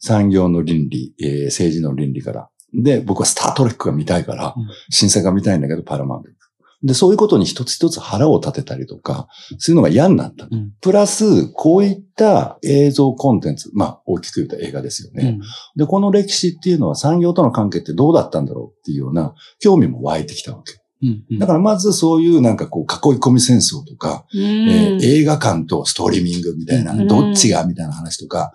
[0.00, 2.48] 産業の倫理、えー政治の倫理から。
[2.72, 6.30] で、僕はスタートレックが見たいからうん、新作が見たいんだけど、パラマウント。
[6.82, 9.28] で、そういうことに一つ一つ腹を立てたりとか、
[9.58, 10.48] そういうのが嫌になった。
[10.50, 15.38] うんプラス、こういった映像コンテンツ、まあ、大きく言うと映画ですよね。
[15.76, 20.80] で、この歴史っていうのは産業との関係ってどうだったんだろうっていうような興味も湧いてきたわけ。
[21.02, 21.38] うん。
[21.38, 24.40] だからまずそういうなんかこう囲い込み戦争とか、うん。
[24.40, 27.08] えー映画館とストリーミングみたいな、うん。
[27.08, 28.52] どっちがみたいな話とか、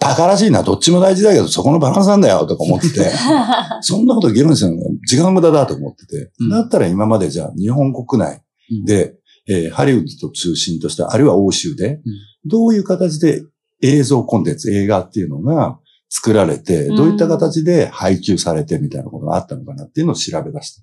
[0.00, 3.10] バカらしいな、どっちも大事だけど、そこのバランスなんだよ、とか思ってて、
[3.80, 6.50] そんなこと議論するのが時間の無駄だと思ってて、うん。
[6.50, 8.42] だったら今までじゃあ日本国内
[8.84, 9.14] で、
[9.48, 12.00] えーハリウッドと中心とした、あるいは欧州で、
[12.44, 13.42] どういう形で
[13.82, 15.78] 映像コンテンツ、映画っていうのが
[16.10, 16.96] 作られて、うん。
[16.96, 20.82] どういった形で配給されてみたいなことがあったのかなっていうのを調べ出した。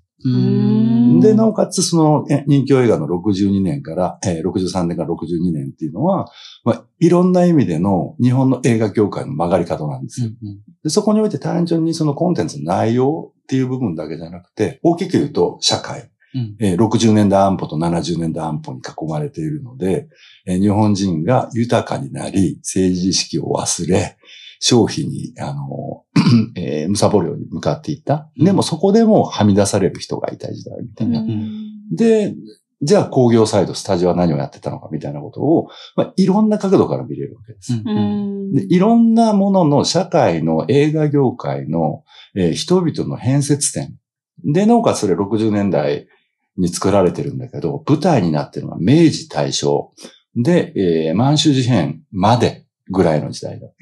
[1.30, 6.28] うんで、なおかつ、その、え人気映画の62年から、えー63年から62年っていうのは、
[6.64, 10.30] まあ、いろんな意味での日本の映画業界の曲がり方なんですよ。
[10.84, 16.10] でそこにおいて単純にそのコンテンツの内容っていう部分だけじゃなくて、大きく言うと社会。
[16.34, 20.08] うんえー60年代安保と70年代安保に囲まれているので、
[20.46, 24.18] えー日本人が豊かになり、政治意識を忘れ、
[24.62, 26.04] 消費に、あの、
[26.56, 28.30] えー、むさぼるように向かっていった。
[28.38, 31.24] うんでもそこでもはみ出される人がいた時代みたいな。
[31.92, 32.36] で、
[32.84, 37.74] じゃあ工業サイド、スタジオは何をやってたのかみたいなことを、まあ、いろんな角度から見れるわけです。
[37.74, 42.04] うんでいろんなものの社会の映画業界の、
[42.36, 43.98] えー人々の変節点。
[44.44, 46.08] で、なおかつそれ60年代
[46.58, 49.92] に作られてるんだけど、舞台になってるのは明治大正
[50.36, 53.76] で、えー満州事変までぐらいの時代だった。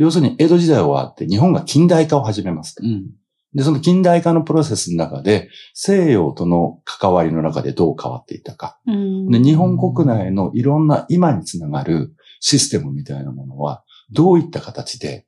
[0.00, 2.82] 要するに江戸時代終わって日本が近代化を始めますと。
[2.82, 3.10] うん。
[3.54, 8.78] で、その近代化のプロセスの中で西洋との関わりの中でどう変わっていったか。
[8.86, 15.26] うんで、日本国内のいろんな今につながるシステムみたいなものは、どういった形で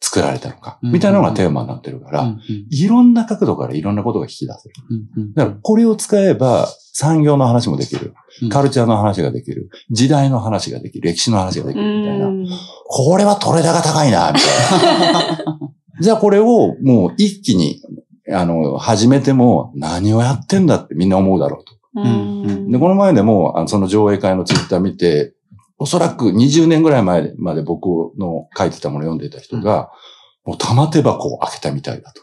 [0.00, 4.74] 作られたのか、うんみたいなのがテーマになってるから、うんいろんな角度からいろんなことが引き出せる。
[5.16, 8.48] うんだから、これを使えば、産業の話もできるうん。
[8.48, 9.70] カルチャーの話ができる。
[9.90, 11.12] 時代の話ができる。
[11.12, 12.00] 歴史の話ができうる。
[12.00, 12.26] みたいな。
[12.26, 12.46] ん
[12.86, 15.58] これは取れ高高いな、みたいな。
[16.00, 17.80] じゃあこれをもう一気に、
[18.32, 21.72] あの、始めても何をやってんだってみんな思うだろうと。
[21.96, 25.34] うんで、この前でも、あのその上映会のツイッター見て、
[25.80, 27.86] おそらく20年ぐらい前まで僕
[28.18, 29.90] の書いてたものを読んでいた人が、
[30.44, 32.22] もう玉手箱を開けたみたいだと。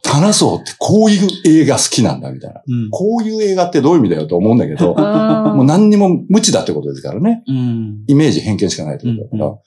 [0.02, 2.62] 棚層ってこういう映画好きなんだみたいな。
[2.66, 7.42] うんこういう映画ってどういう意味だよと思うんだけど、もう何にも無知だってことですからね。
[7.48, 9.46] うんイメージ偏見しかないってことだから。
[9.46, 9.58] うん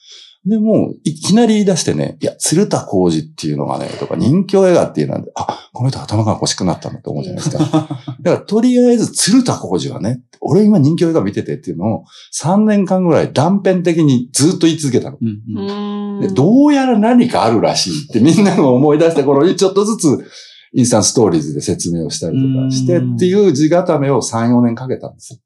[0.46, 7.90] でも、いきなり言い出してね、いや、鶴田浩二っていうのがね、とか、人気映画っていうのは、あ、この人頭が欲しくなったんだと思うじゃないですか。
[8.22, 12.04] だから、とりあえず、鶴田浩二はね、俺今人気映画見ててっていうのを、
[12.40, 15.18] 3年間ぐらい断片的にずっと言い続けたの。
[15.22, 20.26] うんうんでどうやら何かあるらしいってみんなが思い出した頃に、 ちょっとずつ、
[20.74, 25.40] インスタントストーリーズで説明をしたりとかしてうんっていう地固めを3、4年かけたんですよ。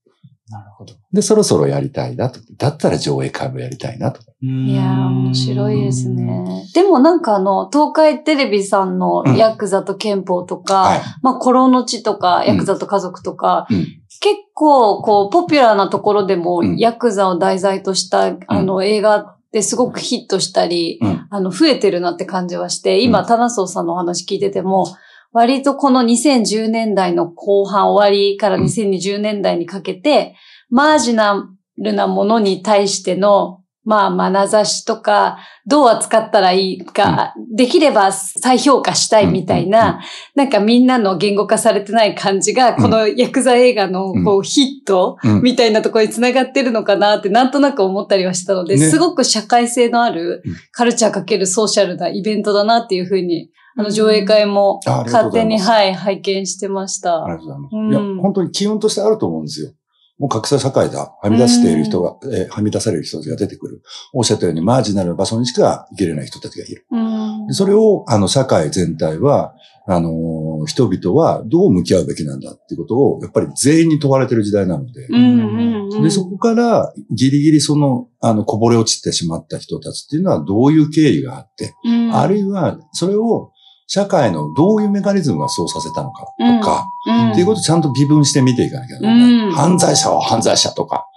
[0.51, 0.93] なるほど。
[1.13, 2.39] で、そろそろやりたいなと。
[2.57, 4.21] だったら上映会もやりたいなと。
[4.41, 6.09] いやー、面白いです。
[6.09, 6.65] ね。
[6.73, 11.01] でもなんかあの、東海テレビさんのヤクザと憲法とか、はい。
[11.21, 13.87] まあ、コロの地とか、ヤクザと家族とか、うん
[14.23, 24.85] 結構、こう、ポピュラーなところでも、うんヤクザを題材とした、あの、映画ってすごくヒットしたり、うんあの、増えてるなって感じはして、今、うんタナソーさんのお話聞いてても、
[25.33, 28.63] 割とこの2010年代の後半終わりからうん。
[28.63, 30.35] 2020年代にかけて、
[30.69, 40.01] マージナルなものに対しての、まあ、眼差しとか、どう扱ったらいいか、できれば再評価したいみたいな、
[40.35, 45.41] なんかみんなの言語化されてない感じが、このヤクザ映画のこうヒットうん。
[45.41, 48.89] みたいなところに繋がってるのかなってなんとなく思ったりはしたので、ね。
[48.89, 50.55] すごく社会性のあるうん。
[50.71, 57.27] カルチャーかけるソーシャルなイベントだなっていうふうに、あの上映会も勝手に、はい、拝見してましたあ。
[57.27, 57.73] りがとうございます。
[57.73, 59.71] うんいや、本当に機運としてあると思うんですよ。
[60.19, 61.15] もう格差社会だ。
[61.19, 63.81] はみ出している人が、えーはみ出される人たちが出てくる。
[64.13, 66.85] おっしゃったように、マージナルな場所にしか行けれない人たちがいる。
[66.91, 69.55] うんでそれを、あの、社会全体は、
[69.87, 83.51] あのー人々はどう向き合うべきなんだっていうことを、やっぱり全員に問われてる時代なので、うんうんうんで、そこから、ギリギリその、あの、こぼれ落ちてしまった人たちっていうのはどういう経緯があって、うんあるいは、それを、
[83.93, 89.33] 社会のどういうメカニズムがそうさせたのかとか、うんっていうことをちゃんと微分して見ていかなきゃならない。
[89.47, 91.09] うん犯罪者は犯罪者とか、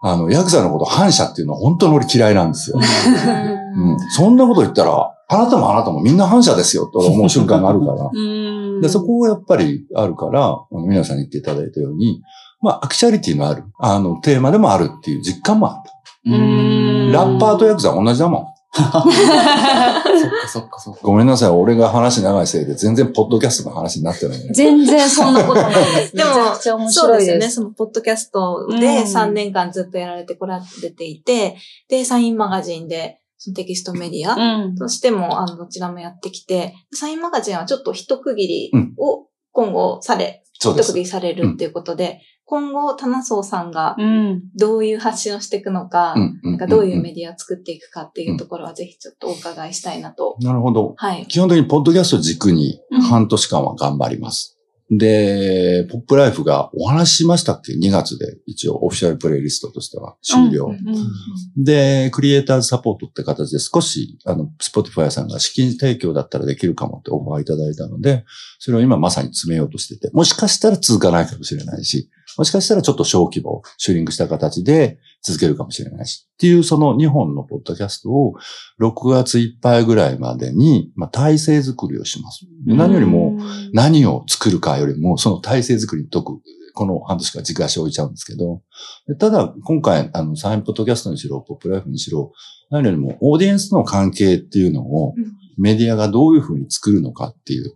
[0.00, 2.78] あの、ヤクザのこと反社っていうのは本当に俺嫌いなんですよ。
[2.78, 3.98] うん。
[4.08, 8.10] そんなこと言ったら、あなたもあなたもみんな反社ですよと思う瞬間があるから。
[8.10, 12.22] うんでそこをやっぱりあるから、あの皆さんに言っていただいたように、
[12.62, 15.92] まあ、アクチャリティのある、あの、テーマでもあるっていう実感もあった。
[16.30, 18.55] うんラッパーとヤクザは同じだもん。
[18.84, 21.00] そっかそっかそっか。
[21.02, 24.50] ごめんなさい、俺が話長いせいで全然ポッドキャストの話になってないね。
[24.52, 26.16] 全然そんなことないです。
[26.16, 27.48] でもめちゃくちゃ面そうですよね。
[27.48, 31.56] そのポッドキャストうんで3年間ずっとやられてこられていて、
[31.88, 40.98] で、サインマガジンで、そのテキストメディアうんとしても、あの、どちらもやってきて、サインマガジンはちょっと一区切りうんを今後され、そうです一区切。
[41.00, 44.42] りされるっていうことで、今後、タナソウさんがうん。
[44.54, 50.36] どういう発信をしていくのか、うんなんかどういうメディアを作っていくかっていうところはぜひちょっとお伺いしたいなと。
[50.40, 50.94] なるほど。
[50.96, 51.26] はい。
[51.26, 54.56] 基本的にポッドキャスト軸にうん半年間は頑張ります。
[54.88, 60.66] で、ポップライフがお話ししましたっけ ?2 月で一応オフィシャルプレイリストとしては終了。
[60.66, 68.24] うんで、クリエイターズサポートって形で少し、あの、スポティファイさんが資金提供だったらできるかもってオファーいただいたので、
[68.60, 78.34] それを今まさに詰めようとしてて、もしかしたら続かないかもしれないし、もしかしたらちょっと小規模、シューリングした形で続けるかもしれないし、っていうその2本のポッドキャストを
[78.80, 82.46] 6月いっぱいぐらいまでに、まあ、体制作りをします。
[82.66, 83.38] で何よりも、
[83.72, 86.40] 何を作るかよりも、その体制作りに解く、
[86.76, 88.60] この半年間軸足を置いちゃうんですけど、
[89.08, 92.32] でただ、今回、あの、サインポッドキャストにしろ、ポップライフにしろ、
[92.70, 95.14] 何よりも、オーディエンスとの関係っていうのを、
[95.56, 97.72] メディアがどういうふうに作るのかっていう、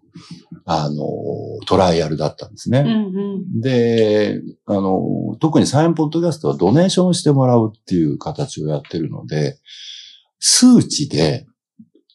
[0.67, 1.03] あの、
[1.67, 2.81] トライアルだったんですね。
[2.81, 9.59] うんうんで、あの、特にサインポッドキャストはドネーションしてもらうっていう形をやってるので、
[10.39, 11.47] 数値で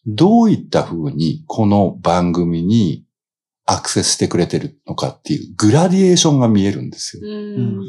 [0.06, 3.05] どういった風にこの番組に
[3.66, 7.24] アクセスしてくれてるのかっていうグラディエーションが見えるんですよ。
[7.26, 7.82] うん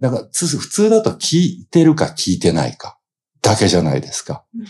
[0.00, 2.98] だからつ普通だと聞いてるか聞いてないか
[3.42, 4.64] だけじゃないですかうん。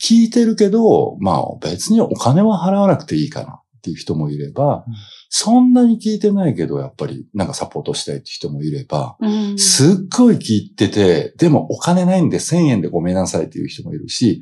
[0.00, 4.94] 聞いてるけど、まあ別にお金は払わなくていいかなっていう人もいれば、うん
[5.28, 14.40] そんなに聞いてないけど、やっぱりなんかサポートしたいって人もいれば、うんすっごい聞いてて、でもお金ないんで1000円でごめんなさいっていう人もいるし、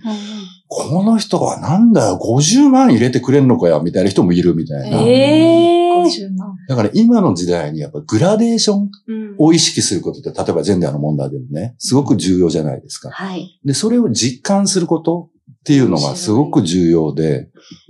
[0.68, 5.00] この人はなんだよ、50万入れてくれんのかよ、みたいな人もいるみたいな。
[5.00, 6.54] ええ50万。
[6.68, 13.11] だから今の時代にやっぱグラデーションうんを意識することって、例えばジェンダーの問題でもね、すごく重要じゃないですか。
[13.11, 13.59] はい。
[13.64, 15.30] で、それを実感すること
[15.64, 17.48] っていうのがすごく重要で、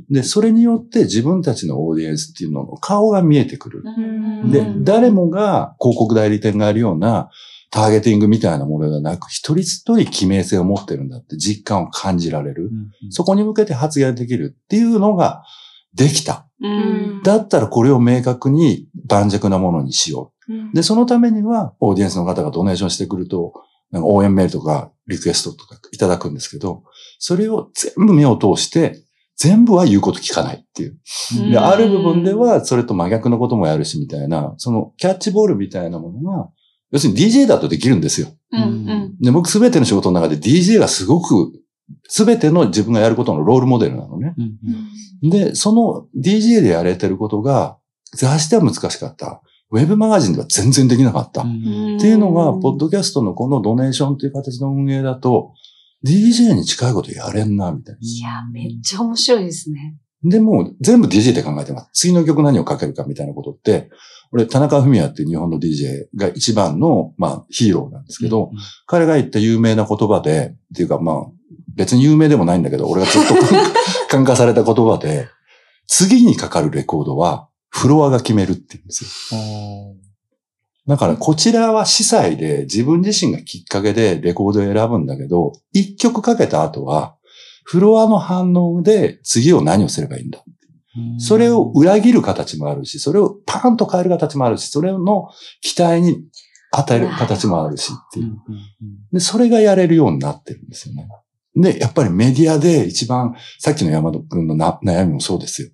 [0.09, 3.83] で、それによって自分たちのオーディエンスっていうのの顔が見えてくる。
[3.85, 4.01] う
[4.47, 7.31] んでう、ん誰もが広告代理店があるような
[7.73, 12.71] ターゲティングみたいなものではなく、一人一人記名性を持ってるんだって実感を感じられる。
[13.11, 15.43] そこに向けて発言できるっていうのが
[15.95, 16.47] できた。
[16.61, 20.75] うんだったらこれを明確に盤石なものにしよう。
[20.77, 23.55] で、そのためには、オーディエンスの方がドネーションしてくると、
[24.03, 26.85] 応援メールとかリクエストとかいただくんですけど、
[27.19, 29.03] それを全部目を通して、
[29.37, 30.99] 全部は言うこと聞かないっていう。
[31.41, 36.49] うんで、ある部分では、それと真逆のこともやるし、みたいな、そのキャッチボールみたいなものが、
[36.93, 38.29] 要するに DJ だとできるんですよ。
[38.53, 41.53] うんうんで、僕すべての仕事の中で DJ がすごく、
[42.09, 44.35] すべての自分がやることのロールモデルなのね。
[45.23, 47.79] で、その DJ でやれてることが、
[48.15, 49.43] 雑誌では難しかった。
[49.75, 51.43] ウェブマガジンでは全然できなかった。
[51.43, 55.53] っうんていうのが、ポッドキャストのこのドネーションっていう形の運営だと、
[56.07, 58.01] DJ に近いことやれんな、みたいな。
[58.01, 59.97] いや、めっちゃ面白いですね。
[60.23, 61.91] でも、全部 DJ で考えてます。
[61.93, 63.91] 次の曲何をかけるかみたいなことって、
[64.31, 68.53] 俺、田中文也っていう日本の DJ が一番の、まあ、ヒーローなんですけど、
[68.87, 71.17] 彼が言った有名な言葉で、っていうかまあ、
[71.75, 73.35] 別に有名でもないんだけど、俺がずっと
[74.09, 75.27] 感化された言葉で、
[75.89, 79.41] 次にかかるレコードは、フロアが決めるって言うんですよ。
[80.87, 87.17] だから、こちらは司祭で自分自身がきっかけでレコードを選ぶんだけど、一曲かけた後は、
[87.65, 90.45] フロアの反応で次を何をすればいいんだ？
[91.19, 96.23] それを裏切る形もあるし、それをパーンと変える形もあるし、それの期待に
[96.71, 98.37] 与える形もあるしっていう。
[99.13, 101.09] で、それがやれるようになってるんですよね。
[101.57, 105.71] で、やっぱりメディアで一番、さっきの山田君のな悩みもそうですよ。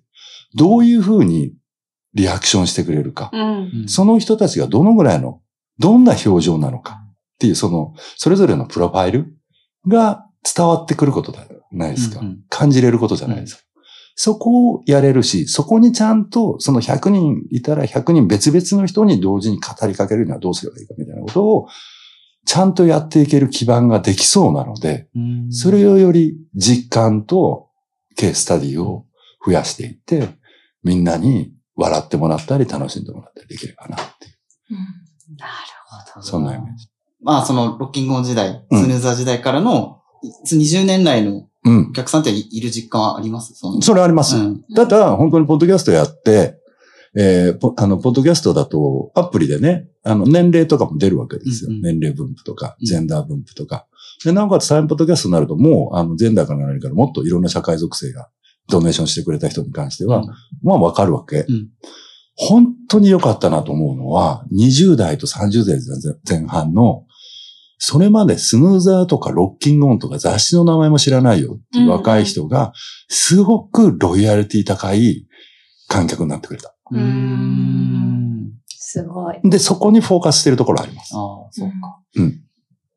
[0.55, 1.53] どういうふうに
[2.13, 3.29] リアクションしてくれるか。
[3.33, 3.87] うん。
[3.87, 5.41] その人たちがどのぐらいの、
[5.79, 9.35] どんな表情なのかっていう、その、それぞれのプロファイル
[9.87, 12.19] が伝わってくることじゃないですか。
[12.19, 13.61] うんうん感じれることじゃないですか。
[14.15, 21.67] そこをやれるし、そこにちゃんと、その100人いたら100人別々の人に同時に語りかけるにはどうすればいいかみたいなことを、
[22.45, 25.07] ちゃんとやっていける基盤ができそうなので、
[25.49, 27.69] それをより実感と
[28.15, 29.05] ケーススタディを
[29.45, 30.29] 増やしていって、
[30.83, 34.77] みんなに笑ってもらったり楽しんでもらったりできればなっていう。
[35.37, 35.51] なる
[36.13, 36.25] ほど。
[36.25, 36.87] そんなイメージ。
[37.23, 39.99] まあ、その、ロッキングオン時代、うんスヌーザー時代からの、
[40.51, 41.91] 20年来のうんお。
[41.93, 43.53] 客さんっている実感はあります？
[43.53, 44.35] そのそれあります。
[44.35, 44.63] うん。
[44.75, 46.57] ただ、本当にポッドキャストやって、
[47.15, 51.69] えーポあの、ポッドキャストだと、アプリでね、あの、年齢とかも出るわけですよ。
[51.69, 53.85] うんうん年齢分布とか、うんジェンダー分布とか。
[54.25, 58.29] で、なおかつ、サインポッドキャストになると、もう、あの、ジェンダーから何からもっといろんな社会属性が、
[58.71, 60.25] ドネーションしてくれた人に関しては、うん
[60.63, 61.45] まあ、わかるわけ。
[61.47, 61.69] うん
[62.43, 65.77] 本当に良かったなと思うのは、20代と30代
[66.27, 67.05] 前半の、
[67.77, 72.73] それまでスヌーザーとかロッキングオンとか雑誌の名前も知らないよっていう若い人が、
[73.09, 75.27] すごくロイヤリティ高い
[75.87, 76.73] 観客になってくれた。
[76.91, 78.51] うーん。
[78.67, 79.39] すごい。
[79.43, 81.15] で、そこにフォーカスしてるところあります。
[81.15, 81.19] ああ、
[81.51, 81.99] そうか。
[82.17, 82.41] うん。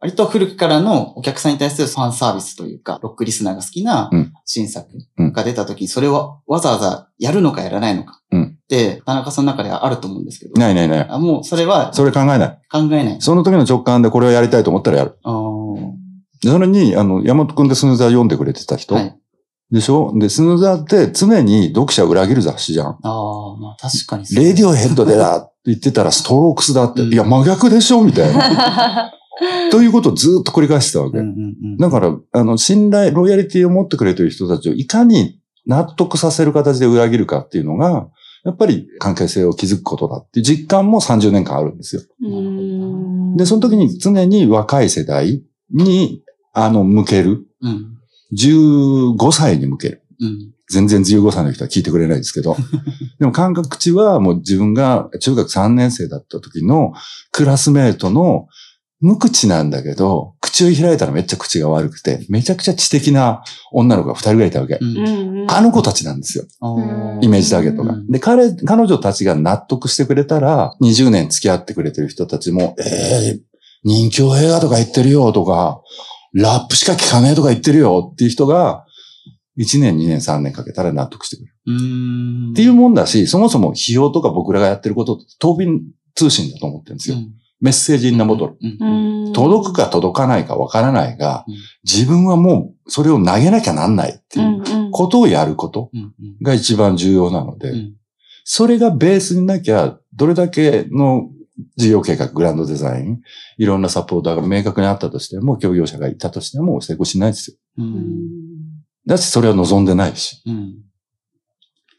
[0.00, 4.86] 割と古くからのお客さんに対するファンサービスというか、ロックリスナーが好きなうん新作
[5.18, 8.20] うんが出た時に、それをわざわざやるのかやらないのか。
[8.30, 10.52] うんって、田中さんの中ではあると思うんですけど。
[10.58, 11.06] ないないない。
[11.08, 12.58] あもう、それはそれ考えない。
[12.70, 13.16] 考えない。
[13.20, 15.18] その時の直感でこれをやりたいと思ったらやる。
[15.22, 15.90] あー
[16.42, 19.16] でそれに、あの、山本くんでスヌーザー読んでくれてた人、はい。
[19.70, 20.12] でしょ？
[20.18, 22.86] で、スヌーザーって常に読者を裏切る雑誌じゃん。
[22.86, 27.00] ああ、まあ確かにレディオヘッドでだって言ってたらストロークスだって。
[27.02, 28.02] うんいや、真逆でしょ？
[28.04, 29.12] みたいな。
[29.70, 31.18] ということをずっと繰り返してたわけ。
[31.18, 31.76] うんうんうん。
[31.76, 38.08] だから、あの、信頼、ロイヤリティを持ってくれてる人たちをいかに納得させる形で裏切るかっていうのが、
[38.44, 42.02] やっぱり関係性を築くことだっていう実感も30年間あるんですよ。
[42.22, 46.22] うんで、その時に常に若い世代に、
[46.52, 47.46] あの、向ける。
[47.62, 47.90] うん。
[48.36, 50.02] 15歳に向ける。
[50.20, 50.54] うん。
[50.70, 52.56] 全然15歳の人は聞いてくれないですけど。
[53.18, 56.92] でも感覚値はもう自分が中学3年生だった時の
[57.32, 58.46] クラスメートの
[59.04, 64.78] 無口なんだけど、口を開いたらめっちゃ口が悪くて、めちゃくちゃ知的な女の子が2人ぐらいいたわけ。
[64.80, 65.46] うん。
[65.50, 66.46] あの子たちなんですよ。
[67.20, 67.96] イメージターゲットがう。
[67.98, 73.40] んで、彼、彼女たちが納得してくれたら、20年付き合ってくれてる人たちも、えー、
[73.84, 75.82] 人気映画とか言ってるよとか、
[76.32, 78.86] ラップしか聞かねえとか言ってるよっていう人が、
[79.58, 81.54] 1年、2年、3年かけたら納得してくれる。
[81.66, 82.52] うーん。
[82.52, 85.82] っていうもんだし、そもそも費用とか僕らがやってることって、当便
[86.14, 87.18] 通信だと思ってるんですよ。
[87.60, 88.56] メッセージインナボトル。
[88.60, 89.26] うん。
[89.26, 89.32] うん。
[89.32, 96.12] 届くか届かないかわからないがうん、自分はもうそれを投げなきゃなんないっていうことをやることうん。
[96.42, 97.94] が一番重要なので、うん。
[98.44, 101.30] それがベースになきゃ、どれだけの
[101.76, 103.20] 事業計画、グランドデザイン、
[103.56, 107.56] いろんなサポーターが明確にあったとしても、協業者がいたとしても成功しないですよ。
[107.78, 108.04] うん。
[109.06, 110.42] だし、それは望んでないし。
[110.44, 110.74] うん。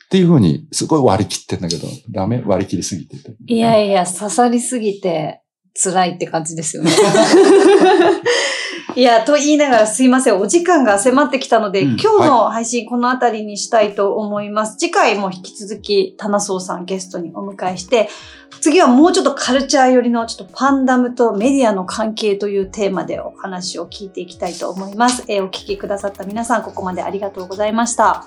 [0.06, 2.44] っていうふうに、すごい割り切ってんだけど、ダメ？
[2.46, 3.36] 割り切りすぎてて。
[3.48, 5.42] いやいや、刺さりすぎて
[5.76, 6.92] 辛いって感じですよね。
[8.96, 10.40] いや、と言いながらすいません。
[10.40, 14.78] お時間が迫ってきたので、うん今日の配信このあたりにしたいと思います。
[14.78, 18.10] 次回も引き続き、タナソーさんゲストにお迎えして、
[18.62, 25.26] 次はもうちょっとカルチャー寄りのちょっとパンダムとメディアの関係というテーマでお話を聞いていきたいと思います。
[25.28, 28.26] えーお聞きくださった皆さん、ここまでありがとうございました。